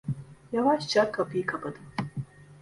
Yavaşça 0.51 1.11
kapıyı 1.11 1.45
kapadım. 1.45 1.83